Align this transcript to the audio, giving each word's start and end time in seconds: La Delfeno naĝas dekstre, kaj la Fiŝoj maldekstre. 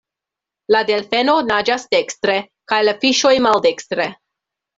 La 0.75 0.79
Delfeno 0.89 1.35
naĝas 1.49 1.85
dekstre, 1.91 2.39
kaj 2.73 2.81
la 2.89 2.97
Fiŝoj 3.05 3.35
maldekstre. 3.49 4.09